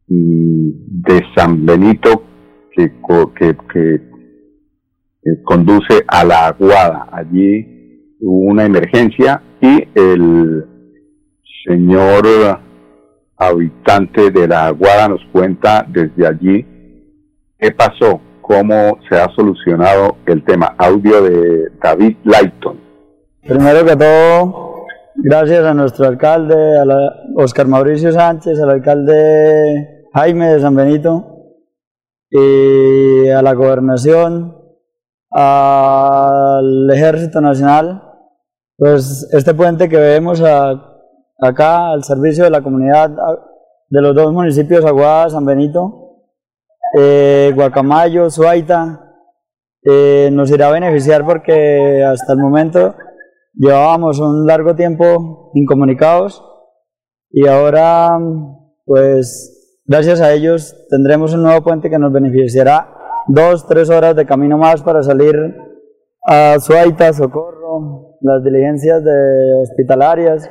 mm, 0.09 0.70
de 1.02 1.22
San 1.35 1.66
Benito 1.66 2.24
que, 2.74 2.92
que 3.72 4.00
conduce 5.44 6.04
a 6.06 6.24
la 6.24 6.48
Aguada. 6.48 7.08
Allí 7.12 8.14
hubo 8.20 8.50
una 8.50 8.64
emergencia 8.64 9.42
y 9.60 9.88
el 9.94 10.64
señor 11.66 12.24
habitante 13.36 14.30
de 14.30 14.48
la 14.48 14.66
Aguada 14.66 15.08
nos 15.08 15.20
cuenta 15.32 15.86
desde 15.88 16.26
allí 16.26 16.66
qué 17.58 17.70
pasó, 17.72 18.20
cómo 18.40 18.98
se 19.08 19.16
ha 19.16 19.28
solucionado 19.34 20.16
el 20.26 20.44
tema. 20.44 20.74
Audio 20.78 21.22
de 21.22 21.70
David 21.82 22.16
Lighton. 22.24 22.80
Primero 23.42 23.84
que 23.84 23.96
todo, 23.96 24.84
gracias 25.16 25.64
a 25.64 25.74
nuestro 25.74 26.06
alcalde, 26.06 26.54
a 26.78 26.84
Oscar 27.36 27.66
Mauricio 27.66 28.12
Sánchez, 28.12 28.60
al 28.60 28.70
alcalde 28.70 30.06
Jaime 30.12 30.48
de 30.48 30.60
San 30.60 30.74
Benito 30.74 31.38
y 32.30 33.28
a 33.28 33.40
la 33.42 33.54
gobernación, 33.54 34.58
al 35.30 36.90
Ejército 36.90 37.40
Nacional, 37.40 38.02
pues 38.76 39.28
este 39.32 39.54
puente 39.54 39.88
que 39.88 39.96
vemos 39.96 40.42
acá 40.42 41.90
al 41.90 42.04
servicio 42.04 42.44
de 42.44 42.50
la 42.50 42.62
comunidad 42.62 43.10
de 43.90 44.00
los 44.02 44.14
dos 44.14 44.32
municipios, 44.32 44.84
Aguada, 44.84 45.30
San 45.30 45.44
Benito, 45.44 46.08
eh, 46.98 47.52
Guacamayo, 47.54 48.30
Suaita, 48.30 49.08
eh, 49.82 50.30
nos 50.32 50.50
irá 50.50 50.68
a 50.68 50.72
beneficiar 50.72 51.24
porque 51.24 52.02
hasta 52.04 52.32
el 52.32 52.38
momento 52.38 52.94
llevábamos 53.54 54.18
un 54.20 54.46
largo 54.46 54.74
tiempo 54.74 55.50
incomunicados 55.54 56.44
y 57.30 57.46
ahora 57.46 58.18
pues 58.84 59.82
gracias 59.84 60.20
a 60.20 60.32
ellos 60.32 60.74
tendremos 60.88 61.32
un 61.34 61.42
nuevo 61.42 61.62
puente 61.62 61.90
que 61.90 61.98
nos 61.98 62.12
beneficiará 62.12 62.97
dos, 63.28 63.66
tres 63.66 63.90
horas 63.90 64.16
de 64.16 64.26
camino 64.26 64.58
más 64.58 64.82
para 64.82 65.02
salir 65.02 65.36
a 66.26 66.58
Suaita, 66.58 67.12
Socorro, 67.12 68.16
las 68.20 68.42
diligencias 68.42 69.04
de 69.04 69.62
hospitalarias. 69.62 70.50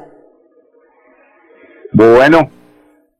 Bueno, 1.93 2.49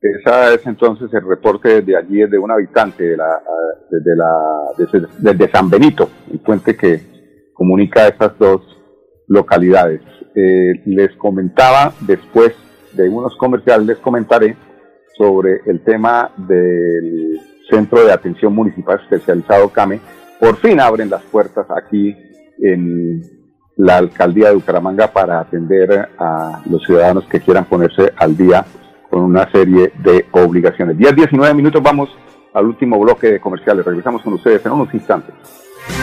esa 0.02 0.54
es 0.54 0.66
entonces 0.66 1.12
el 1.14 1.28
reporte 1.28 1.82
de 1.82 1.98
allí, 1.98 2.26
de 2.28 2.38
un 2.38 2.52
habitante 2.52 3.04
de 3.04 3.18
la, 3.18 3.42
desde, 3.90 4.16
la, 4.16 5.04
desde, 5.18 5.50
San 5.50 5.70
Benito, 5.70 6.10
el 6.32 6.40
puente 6.40 6.78
que 6.78 7.52
comunica 7.54 8.08
esas 8.08 8.38
dos 8.38 8.62
localidades. 9.28 10.02
Eh, 10.36 10.84
les 10.86 11.16
comentaba 11.16 11.94
después 12.02 12.54
de 12.94 13.10
unos 13.10 13.36
comerciales, 13.38 13.88
les 13.88 13.98
comentaré 13.98 14.56
sobre 15.18 15.62
el 15.66 15.84
tema 15.84 16.32
del 16.38 17.40
Centro 17.70 18.06
de 18.06 18.12
Atención 18.12 18.54
Municipal 18.54 19.00
Especializado 19.02 19.70
CAME, 19.70 20.00
por 20.40 20.58
fin 20.58 20.80
abren 20.80 21.10
las 21.10 21.24
puertas 21.24 21.66
aquí 21.70 22.16
en 22.60 23.22
la 23.78 23.98
alcaldía 23.98 24.50
de 24.50 24.56
Bucaramanga 24.56 25.08
para 25.08 25.40
atender 25.40 26.10
a 26.18 26.62
los 26.70 26.84
ciudadanos 26.84 27.26
que 27.26 27.40
quieran 27.40 27.66
ponerse 27.66 28.12
al 28.18 28.36
día 28.36 28.66
con 29.10 29.22
una 29.22 29.50
serie 29.52 29.92
de 30.04 30.26
obligaciones. 30.32 30.98
10, 30.98 31.16
19 31.16 31.54
minutos, 31.54 31.82
vamos 31.82 32.10
al 32.54 32.66
último 32.66 33.00
bloque 33.00 33.32
de 33.32 33.40
comerciales. 33.40 33.86
Regresamos 33.86 34.22
con 34.22 34.34
ustedes 34.34 34.66
en 34.66 34.72
unos 34.72 34.94
instantes. 34.94 35.34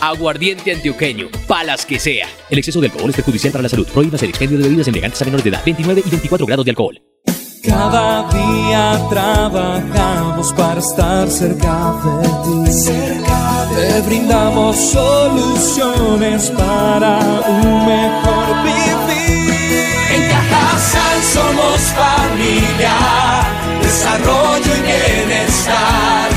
Aguardiente 0.00 0.72
antioqueño, 0.72 1.28
palas 1.46 1.84
que 1.84 1.98
sea. 1.98 2.26
El 2.48 2.58
exceso 2.58 2.80
de 2.80 2.86
alcohol 2.86 3.10
es 3.10 3.16
perjudicial 3.16 3.52
para 3.52 3.62
la 3.62 3.68
salud. 3.68 3.86
Prohíbas 3.86 4.22
el 4.22 4.30
expendio 4.30 4.58
de 4.58 4.64
bebidas 4.64 4.88
elegantes 4.88 5.20
a 5.20 5.24
menores 5.24 5.44
de 5.44 5.50
edad. 5.50 5.62
29 5.64 6.02
y 6.06 6.10
24 6.10 6.46
grados 6.46 6.64
de 6.64 6.70
alcohol. 6.70 7.00
Cada 7.62 8.28
día 8.30 8.98
trabajamos 9.10 10.52
para 10.54 10.80
estar 10.80 11.28
cerca 11.28 11.94
de 12.04 12.28
ti. 12.28 12.72
Cerca 12.72 13.68
Te 13.74 14.00
brindamos 14.00 14.76
soluciones 14.76 16.50
para 16.50 17.18
un 17.46 17.86
mejor 17.86 18.62
vivir. 18.64 19.54
En 20.14 20.28
Cajasal 20.30 21.22
somos 21.22 21.80
familia 21.92 23.30
desarrollo 23.82 24.72
y 24.76 24.82
bienestar. 24.82 26.28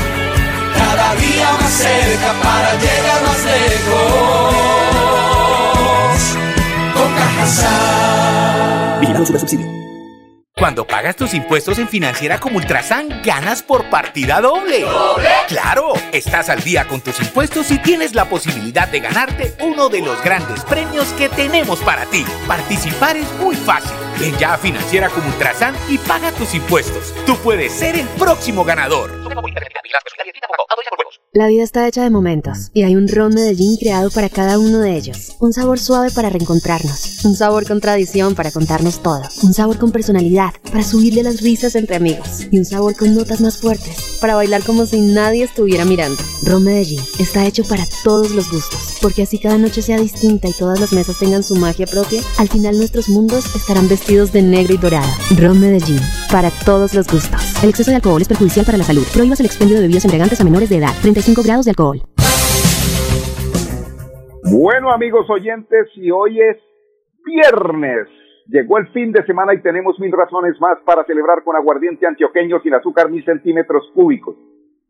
Cada 0.76 1.14
día 1.14 1.48
más 1.60 1.72
cerca 1.72 2.32
para 2.42 2.74
llegar 2.74 3.13
lejos. 3.54 4.54
Con 6.94 7.14
Cajasal. 7.14 9.00
Vigilado 9.00 9.26
subsidio. 9.26 9.84
Cuando 10.56 10.86
pagas 10.86 11.16
tus 11.16 11.34
impuestos 11.34 11.78
en 11.78 11.88
Financiera 11.88 12.38
como 12.38 12.58
Ultrasan, 12.58 13.22
ganas 13.24 13.62
por 13.62 13.90
partida 13.90 14.40
doble. 14.40 14.82
¿Doble? 14.82 15.28
¡Claro! 15.48 15.94
Estás 16.12 16.48
al 16.48 16.62
día 16.62 16.86
con 16.86 17.00
tus 17.00 17.18
impuestos 17.20 17.72
y 17.72 17.78
tienes 17.78 18.14
la 18.14 18.26
posibilidad 18.26 18.86
de 18.86 19.00
ganarte 19.00 19.56
uno 19.60 19.88
de 19.88 20.00
los 20.00 20.22
grandes 20.22 20.64
premios 20.64 21.08
que 21.14 21.28
tenemos 21.28 21.80
para 21.80 22.06
ti. 22.06 22.24
Participar 22.46 23.16
es 23.16 23.30
muy 23.40 23.56
fácil. 23.56 24.03
Ven 24.18 24.36
ya 24.38 24.54
a 24.54 24.58
Financiera 24.58 25.08
como 25.08 25.26
Ultrasan 25.28 25.74
y 25.88 25.98
paga 25.98 26.30
tus 26.32 26.54
impuestos. 26.54 27.12
Tú 27.26 27.36
puedes 27.36 27.72
ser 27.72 27.96
el 27.96 28.06
próximo 28.10 28.64
ganador. 28.64 29.10
La 31.32 31.48
vida 31.48 31.64
está 31.64 31.88
hecha 31.88 32.04
de 32.04 32.10
momentos 32.10 32.70
y 32.72 32.84
hay 32.84 32.94
un 32.94 33.08
ron 33.08 33.34
Medellín 33.34 33.76
creado 33.76 34.10
para 34.10 34.28
cada 34.28 34.58
uno 34.58 34.78
de 34.78 34.96
ellos. 34.96 35.36
Un 35.40 35.52
sabor 35.52 35.80
suave 35.80 36.12
para 36.12 36.30
reencontrarnos, 36.30 37.24
un 37.24 37.34
sabor 37.34 37.66
con 37.66 37.80
tradición 37.80 38.36
para 38.36 38.52
contarnos 38.52 39.02
todo, 39.02 39.22
un 39.42 39.52
sabor 39.52 39.78
con 39.78 39.90
personalidad 39.90 40.52
para 40.70 40.84
subirle 40.84 41.24
las 41.24 41.40
risas 41.40 41.74
entre 41.74 41.96
amigos 41.96 42.46
y 42.52 42.58
un 42.58 42.64
sabor 42.64 42.94
con 42.94 43.16
notas 43.16 43.40
más 43.40 43.58
fuertes 43.58 44.18
para 44.20 44.36
bailar 44.36 44.62
como 44.62 44.86
si 44.86 45.00
nadie 45.00 45.42
estuviera 45.42 45.84
mirando. 45.84 46.22
Ron 46.42 46.62
Medellín 46.62 47.00
está 47.18 47.44
hecho 47.44 47.64
para 47.64 47.84
todos 48.04 48.30
los 48.30 48.50
gustos, 48.50 48.96
porque 49.02 49.22
así 49.22 49.38
cada 49.40 49.58
noche 49.58 49.82
sea 49.82 49.98
distinta 49.98 50.48
y 50.48 50.52
todas 50.52 50.78
las 50.80 50.92
mesas 50.92 51.18
tengan 51.18 51.42
su 51.42 51.56
magia 51.56 51.86
propia, 51.86 52.22
al 52.38 52.48
final 52.48 52.78
nuestros 52.78 53.08
mundos 53.08 53.44
estarán 53.56 53.88
vestidos 53.88 54.03
de 54.06 54.42
negro 54.42 54.74
y 54.74 54.76
dorado. 54.76 55.08
Ron 55.40 55.58
Medellín, 55.58 55.98
para 56.30 56.50
todos 56.66 56.92
los 56.94 57.08
gustos. 57.08 57.40
El 57.62 57.70
exceso 57.70 57.90
de 57.90 57.96
alcohol 57.96 58.20
es 58.20 58.28
perjudicial 58.28 58.66
para 58.66 58.76
la 58.76 58.84
salud. 58.84 59.02
Prohíbas 59.14 59.40
el 59.40 59.46
expendio 59.46 59.76
de 59.76 59.82
bebidas 59.82 60.04
embriagantes 60.04 60.40
a 60.40 60.44
menores 60.44 60.68
de 60.68 60.76
edad. 60.76 60.92
35 61.00 61.42
grados 61.42 61.64
de 61.64 61.70
alcohol. 61.70 61.98
Bueno, 64.52 64.92
amigos 64.92 65.24
oyentes, 65.30 65.88
y 65.96 66.10
hoy 66.10 66.38
es 66.38 66.58
viernes. 67.24 68.06
Llegó 68.46 68.76
el 68.76 68.88
fin 68.88 69.10
de 69.10 69.24
semana 69.24 69.54
y 69.54 69.62
tenemos 69.62 69.98
mil 69.98 70.12
razones 70.12 70.60
más 70.60 70.76
para 70.84 71.04
celebrar 71.06 71.42
con 71.42 71.56
aguardiente 71.56 72.06
antioqueño 72.06 72.60
sin 72.60 72.74
azúcar 72.74 73.10
mil 73.10 73.24
centímetros 73.24 73.90
cúbicos. 73.94 74.36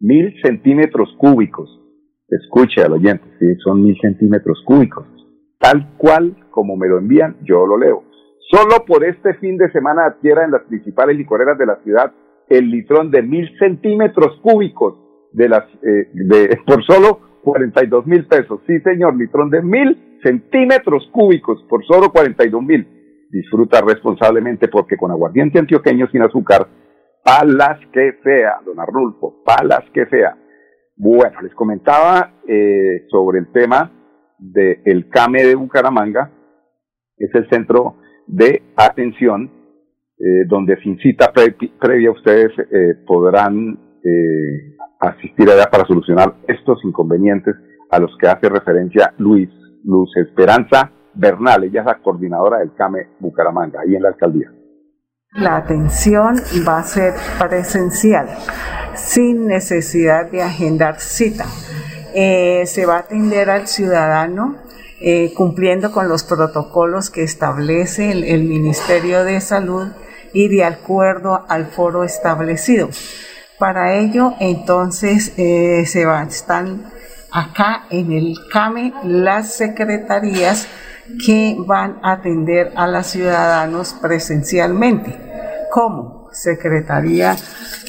Mil 0.00 0.34
centímetros 0.42 1.14
cúbicos. 1.18 1.70
Escuche 2.28 2.82
al 2.82 2.94
oyente, 2.94 3.24
sí, 3.38 3.54
son 3.62 3.84
mil 3.84 3.96
centímetros 4.00 4.60
cúbicos. 4.66 5.06
Tal 5.60 5.94
cual 5.98 6.34
como 6.50 6.76
me 6.76 6.88
lo 6.88 6.98
envían, 6.98 7.36
yo 7.44 7.64
lo 7.64 7.78
leo. 7.78 8.02
Solo 8.50 8.84
por 8.86 9.04
este 9.04 9.34
fin 9.34 9.56
de 9.56 9.70
semana 9.72 10.06
adquiera 10.06 10.44
en 10.44 10.50
las 10.50 10.62
principales 10.62 11.16
licoreras 11.16 11.58
de 11.58 11.66
la 11.66 11.76
ciudad 11.82 12.12
el 12.48 12.70
litrón 12.70 13.10
de 13.10 13.22
mil 13.22 13.50
centímetros 13.58 14.38
cúbicos 14.42 14.94
de 15.32 15.48
las, 15.48 15.64
eh, 15.82 16.08
de, 16.12 16.58
por 16.66 16.84
solo 16.84 17.40
42 17.42 18.06
mil 18.06 18.26
pesos. 18.26 18.60
Sí, 18.66 18.78
señor, 18.80 19.16
litrón 19.16 19.50
de 19.50 19.62
mil 19.62 20.18
centímetros 20.22 21.08
cúbicos 21.12 21.62
por 21.68 21.84
solo 21.84 22.10
42 22.10 22.62
mil. 22.62 23.26
Disfruta 23.30 23.80
responsablemente 23.80 24.68
porque 24.68 24.96
con 24.96 25.10
aguardiente 25.10 25.58
antioqueño 25.58 26.06
sin 26.08 26.22
azúcar, 26.22 26.66
palas 27.24 27.80
que 27.92 28.18
sea, 28.22 28.60
don 28.64 28.78
Arnulfo, 28.78 29.42
palas 29.44 29.84
que 29.92 30.06
sea. 30.06 30.36
Bueno, 30.96 31.40
les 31.42 31.54
comentaba 31.54 32.34
eh, 32.46 33.06
sobre 33.10 33.40
el 33.40 33.50
tema 33.52 33.90
del 34.38 35.08
CAME 35.08 35.42
de 35.42 35.54
Bucaramanga, 35.54 36.30
es 37.16 37.34
el 37.34 37.48
centro 37.48 37.96
de 38.26 38.62
atención 38.76 39.50
eh, 40.16 40.44
donde 40.46 40.76
sin 40.80 40.96
cita 40.98 41.32
previa 41.32 42.12
ustedes 42.12 42.52
eh, 42.58 42.94
podrán 43.04 43.76
eh, 44.02 44.76
asistir 45.00 45.50
allá 45.50 45.68
para 45.68 45.84
solucionar 45.84 46.36
estos 46.46 46.78
inconvenientes 46.84 47.56
a 47.90 47.98
los 47.98 48.16
que 48.18 48.28
hace 48.28 48.48
referencia 48.48 49.12
Luis 49.18 49.50
Luz 49.82 50.16
Esperanza 50.16 50.92
Bernal, 51.14 51.64
ella 51.64 51.80
es 51.80 51.86
la 51.86 51.98
coordinadora 51.98 52.58
del 52.58 52.74
CAME 52.74 53.08
Bucaramanga, 53.18 53.80
ahí 53.80 53.96
en 53.96 54.02
la 54.02 54.08
alcaldía. 54.10 54.52
La 55.32 55.56
atención 55.56 56.36
va 56.66 56.78
a 56.78 56.82
ser 56.84 57.12
presencial, 57.38 58.28
sin 58.94 59.46
necesidad 59.46 60.30
de 60.30 60.42
agendar 60.42 61.00
cita. 61.00 61.44
se 61.44 62.86
va 62.86 62.96
a 62.96 63.00
atender 63.00 63.50
al 63.50 63.66
ciudadano 63.66 64.63
cumpliendo 65.34 65.92
con 65.92 66.08
los 66.08 66.24
protocolos 66.24 67.10
que 67.10 67.22
establece 67.22 68.10
el 68.10 68.44
Ministerio 68.44 69.24
de 69.24 69.40
Salud 69.40 69.88
y 70.32 70.48
de 70.48 70.64
acuerdo 70.64 71.44
al 71.48 71.66
foro 71.66 72.04
establecido. 72.04 72.90
Para 73.58 73.94
ello, 73.94 74.34
entonces, 74.40 75.32
eh, 75.38 75.84
se 75.86 76.04
van, 76.04 76.28
están 76.28 76.90
acá 77.30 77.86
en 77.90 78.12
el 78.12 78.36
CAME 78.52 78.92
las 79.04 79.54
secretarías 79.54 80.66
que 81.24 81.56
van 81.58 81.98
a 82.02 82.12
atender 82.12 82.72
a 82.76 82.86
los 82.88 83.06
ciudadanos 83.06 83.94
presencialmente, 83.94 85.16
como 85.70 86.28
Secretaría 86.32 87.36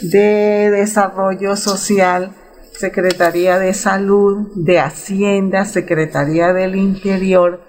de 0.04 0.70
Desarrollo 0.72 1.56
Social, 1.56 2.32
Secretaría 2.78 3.58
de 3.58 3.74
Salud, 3.74 4.50
de 4.56 4.80
Hacienda, 4.80 5.64
Secretaría 5.66 6.52
del 6.52 6.76
Interior, 6.76 7.62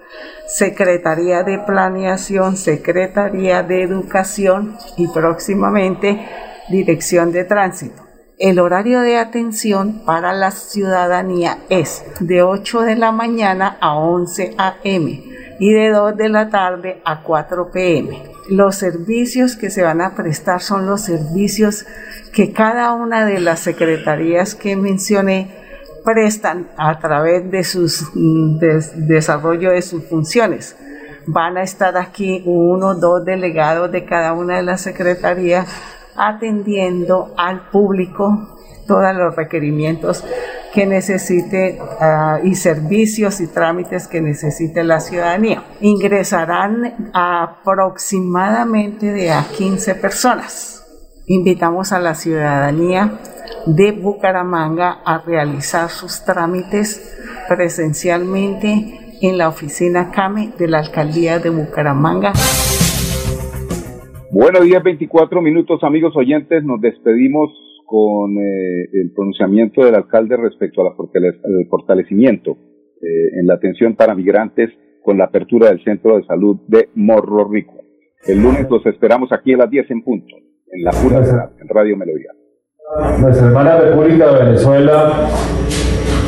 Secretaría 0.48 1.44
de 1.44 1.58
Planeación, 1.58 2.56
Secretaría 2.56 3.62
de 3.62 3.82
Educación 3.82 4.76
y 4.96 5.06
próximamente 5.08 6.26
Dirección 6.70 7.30
de 7.30 7.44
Tránsito. 7.44 8.02
El 8.38 8.58
horario 8.58 9.00
de 9.00 9.16
atención 9.16 10.04
para 10.04 10.32
la 10.32 10.50
ciudadanía 10.50 11.58
es 11.70 12.04
de 12.20 12.42
8 12.42 12.82
de 12.82 12.96
la 12.96 13.12
mañana 13.12 13.78
a 13.80 13.96
11 13.96 14.54
a.m. 14.58 15.22
y 15.58 15.72
de 15.72 15.90
2 15.90 16.16
de 16.16 16.28
la 16.28 16.50
tarde 16.50 17.00
a 17.04 17.22
4 17.22 17.70
p.m. 17.70 18.22
Los 18.50 18.76
servicios 18.76 19.56
que 19.56 19.70
se 19.70 19.82
van 19.82 20.00
a 20.00 20.14
prestar 20.14 20.60
son 20.60 20.86
los 20.86 21.02
servicios 21.02 21.86
que 22.32 22.52
cada 22.52 22.92
una 22.92 23.24
de 23.24 23.40
las 23.40 23.60
secretarías 23.60 24.54
que 24.54 24.76
mencioné 24.76 25.50
prestan 26.04 26.68
a 26.76 26.98
través 27.00 27.50
de 27.50 27.64
sus 27.64 28.10
mm, 28.14 28.58
desarrollo 29.08 29.72
de 29.72 29.82
sus 29.82 30.04
funciones. 30.04 30.76
Van 31.26 31.56
a 31.56 31.62
estar 31.62 31.96
aquí 31.96 32.42
uno 32.46 32.88
o 32.88 32.94
dos 32.94 33.24
delegados 33.24 33.90
de 33.90 34.04
cada 34.04 34.32
una 34.32 34.56
de 34.56 34.62
las 34.62 34.82
secretarías 34.82 35.66
atendiendo 36.16 37.34
al 37.36 37.68
público 37.70 38.56
todos 38.86 39.14
los 39.16 39.34
requerimientos 39.34 40.24
que 40.76 40.84
necesite 40.84 41.78
ah, 42.02 42.38
y 42.44 42.54
servicios 42.54 43.40
y 43.40 43.46
trámites 43.46 44.06
que 44.08 44.20
necesite 44.20 44.84
la 44.84 45.00
ciudadanía. 45.00 45.64
Ingresarán 45.80 47.10
aproximadamente 47.14 49.10
de 49.10 49.30
a 49.30 49.46
15 49.56 49.94
personas. 49.94 50.84
Invitamos 51.28 51.92
a 51.92 51.98
la 51.98 52.14
ciudadanía 52.14 53.18
de 53.64 53.92
Bucaramanga 53.92 54.98
a 55.02 55.16
realizar 55.16 55.88
sus 55.88 56.26
trámites 56.26 57.16
presencialmente 57.48 59.16
en 59.22 59.38
la 59.38 59.48
oficina 59.48 60.10
CAME 60.10 60.52
de 60.58 60.68
la 60.68 60.80
Alcaldía 60.80 61.38
de 61.38 61.48
Bucaramanga. 61.48 62.34
Bueno, 64.30 64.60
10, 64.60 64.82
24 64.82 65.40
minutos, 65.40 65.82
amigos 65.82 66.14
oyentes. 66.16 66.62
Nos 66.64 66.82
despedimos 66.82 67.50
con 67.86 68.36
eh, 68.38 68.88
el 68.92 69.12
pronunciamiento 69.14 69.84
del 69.84 69.94
alcalde 69.94 70.36
respecto 70.36 70.82
al 70.82 70.94
fortalecimiento 71.70 72.50
eh, 73.00 73.40
en 73.40 73.46
la 73.46 73.54
atención 73.54 73.94
para 73.94 74.14
migrantes 74.14 74.70
con 75.02 75.16
la 75.16 75.24
apertura 75.24 75.68
del 75.68 75.82
Centro 75.84 76.16
de 76.16 76.24
Salud 76.24 76.58
de 76.66 76.88
Morro 76.94 77.48
Rico. 77.48 77.74
El 78.26 78.42
lunes 78.42 78.66
los 78.68 78.84
esperamos 78.86 79.30
aquí 79.32 79.54
a 79.54 79.58
las 79.58 79.70
10 79.70 79.90
en 79.92 80.02
punto, 80.02 80.34
en 80.72 80.82
la 80.82 80.90
pura 80.90 81.20
verdad, 81.20 81.52
en 81.60 81.68
Radio 81.68 81.96
Melodía. 81.96 82.32
Nuestra 83.20 83.46
hermana 83.46 83.78
República 83.78 84.32
de 84.32 84.44
Venezuela 84.46 85.28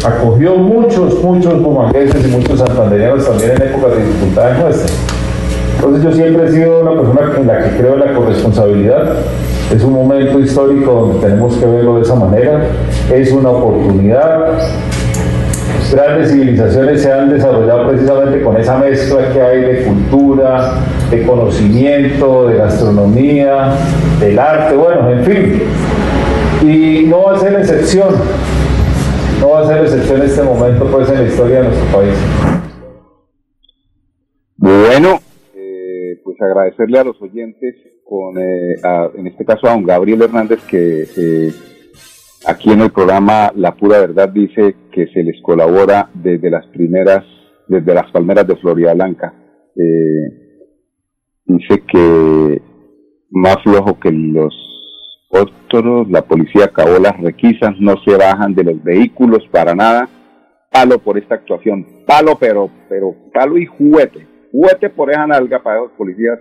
acogió 0.07 0.57
muchos, 0.57 1.23
muchos 1.25 1.61
bumangueses 1.61 2.29
y 2.29 2.37
muchos 2.37 2.61
santandereanos 2.61 3.29
también 3.29 3.51
en 3.51 3.69
épocas 3.69 3.97
de 3.97 4.07
dificultades 4.07 4.59
nuestras. 4.61 5.18
Entonces 5.77 6.05
yo 6.05 6.13
siempre 6.13 6.47
he 6.47 6.53
sido 6.53 6.81
una 6.81 7.01
persona 7.01 7.33
en 7.39 7.47
la 7.47 7.63
que 7.63 7.77
creo 7.77 7.95
en 7.95 8.01
la 8.01 8.15
corresponsabilidad. 8.15 9.17
Es 9.75 9.83
un 9.83 9.93
momento 9.93 10.41
histórico 10.41 10.93
donde 10.93 11.27
tenemos 11.27 11.57
que 11.57 11.67
verlo 11.67 11.97
de 11.97 12.03
esa 12.03 12.15
manera. 12.15 12.65
Es 13.13 13.31
una 13.33 13.51
oportunidad. 13.51 14.59
Grandes 15.93 16.33
civilizaciones 16.33 17.03
se 17.03 17.13
han 17.13 17.31
desarrollado 17.31 17.89
precisamente 17.89 18.43
con 18.43 18.57
esa 18.59 18.77
mezcla 18.77 19.33
que 19.33 19.41
hay 19.41 19.61
de 19.63 19.85
cultura, 19.85 20.75
de 21.11 21.27
conocimiento, 21.27 22.49
de 22.49 22.57
gastronomía, 22.57 23.73
del 24.21 24.39
arte, 24.39 24.77
bueno, 24.77 25.11
en 25.11 25.25
fin. 25.25 25.63
Y 26.63 27.07
no 27.07 27.25
va 27.25 27.37
a 27.37 27.41
ser 27.41 27.55
excepción. 27.55 28.09
No 29.41 29.51
va 29.51 29.61
a 29.61 29.67
ser 29.67 29.83
excepción 29.85 30.23
este 30.23 30.43
momento 30.43 30.85
pues 30.87 31.09
en 31.09 31.23
la 31.23 31.23
historia 31.23 31.59
de 31.59 31.69
nuestro 31.69 31.87
país. 31.99 32.15
Bueno, 34.57 35.21
pues 36.39 36.51
agradecerle 36.51 36.99
a 36.99 37.05
los 37.05 37.21
oyentes, 37.21 37.75
con, 38.05 38.39
eh, 38.39 38.77
en 39.17 39.27
este 39.27 39.45
caso 39.45 39.67
a 39.67 39.73
don 39.73 39.85
Gabriel 39.85 40.23
Hernández, 40.23 40.61
que 40.67 41.03
eh, 41.03 41.53
aquí 42.47 42.71
en 42.71 42.81
el 42.81 42.91
programa 42.91 43.53
La 43.55 43.75
Pura 43.75 44.01
Verdad 44.01 44.29
dice 44.31 44.75
que 44.93 45.07
se 45.09 45.23
les 45.23 45.41
colabora 45.43 46.11
desde 46.15 46.51
las 46.51 46.67
primeras, 46.69 47.25
desde 47.67 47.95
las 47.95 48.11
palmeras 48.11 48.47
de 48.47 48.57
Florida 48.57 48.95
Blanca. 48.95 49.35
Eh, 49.77 50.69
dice 51.45 51.83
que 51.87 52.63
más 53.31 53.57
flojo 53.63 53.99
que 54.01 54.11
los 54.11 54.55
otros, 55.31 56.11
la 56.11 56.23
policía 56.23 56.67
acabó 56.67 56.99
las 56.99 57.19
requisas, 57.21 57.79
no 57.79 57.97
se 58.03 58.17
bajan 58.17 58.55
de 58.55 58.65
los 58.65 58.83
vehículos 58.83 59.47
para 59.51 59.75
nada. 59.75 60.09
Palo 60.71 60.99
por 60.99 61.19
esta 61.19 61.37
actuación, 61.37 61.87
palo 62.07 62.37
pero, 62.39 62.71
pero 62.89 63.15
palo 63.33 63.57
y 63.57 63.65
juguete 63.65 64.28
juguete 64.51 64.91
por 64.91 65.11
esa 65.11 65.27
nalga 65.27 65.63
para 65.63 65.81
los 65.81 65.93
policías 65.93 66.39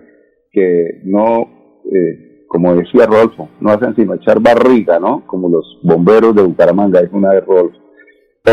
que 0.51 1.01
no, 1.03 1.83
eh, 1.91 2.45
como 2.47 2.75
decía 2.75 3.05
Rodolfo, 3.05 3.49
no 3.59 3.71
hacen 3.71 3.95
sino 3.95 4.13
echar 4.15 4.39
barriga, 4.39 4.99
¿no? 4.99 5.25
Como 5.25 5.49
los 5.49 5.79
bomberos 5.83 6.35
de 6.35 6.43
Bucaramanga, 6.43 6.99
es 6.99 7.09
una 7.11 7.31
de 7.31 7.41
Rodolfo. 7.41 7.77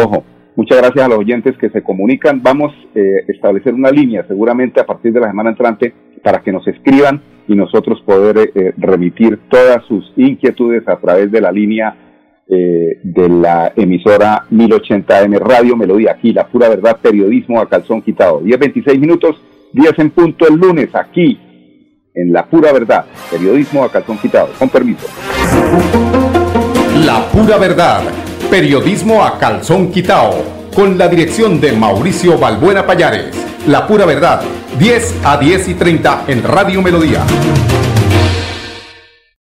Ojo, 0.05 0.25
muchas 0.57 0.79
gracias 0.79 1.05
a 1.05 1.09
los 1.09 1.19
oyentes 1.19 1.57
que 1.59 1.71
se 1.71 1.83
comunican. 1.83 2.43
Vamos 2.43 2.73
eh, 2.95 3.25
a 3.29 3.33
establecer 3.33 3.75
una 3.75 3.91
línea 3.91 4.27
seguramente 4.27 4.81
a 4.81 4.87
partir 4.87 5.13
de 5.13 5.21
la 5.21 5.29
semana 5.29 5.51
entrante 5.51 5.95
para 6.23 6.43
que 6.43 6.53
nos 6.53 6.67
escriban 6.67 7.23
y 7.47 7.55
nosotros 7.55 8.01
poder 8.03 8.51
eh, 8.55 8.73
remitir 8.77 9.39
todas 9.51 9.85
sus 9.87 10.13
inquietudes 10.17 10.87
a 10.89 10.97
través 10.97 11.31
de 11.31 11.41
la 11.41 11.53
línea 11.53 12.14
eh, 12.47 13.01
de 13.03 13.29
la 13.29 13.73
emisora 13.75 14.45
1080M 14.51 15.39
Radio 15.39 15.77
Melodía, 15.77 16.13
aquí 16.13 16.33
la 16.33 16.47
pura 16.47 16.69
verdad, 16.69 16.99
periodismo 17.01 17.61
a 17.61 17.69
calzón 17.69 18.03
quitado. 18.03 18.43
10.26 18.43 18.99
minutos, 18.99 19.41
10 19.73 19.99
en 19.99 20.11
punto 20.11 20.47
el 20.47 20.57
lunes, 20.57 20.89
aquí 20.95 21.39
en 22.15 22.33
la 22.33 22.47
pura 22.47 22.73
verdad, 22.73 23.07
periodismo 23.31 23.83
a 23.83 23.91
calzón 23.91 24.19
quitado. 24.19 24.49
Con 24.59 24.69
permiso. 24.69 25.07
La 27.05 27.27
pura 27.33 27.57
verdad, 27.59 28.03
periodismo 28.51 29.25
a 29.25 29.39
calzón 29.39 29.91
quitado, 29.91 30.45
con 30.75 30.97
la 30.97 31.09
dirección 31.09 31.61
de 31.61 31.73
Mauricio 31.73 32.39
Balbuena 32.39 32.87
Payares. 32.87 33.35
La 33.67 33.87
pura 33.87 34.05
verdad, 34.05 34.43
10 34.79 35.21
a 35.25 35.39
10 35.39 35.69
y 35.69 35.75
30 35.75 36.25
en 36.29 36.43
Radio 36.43 36.83
Melodía. 36.83 37.25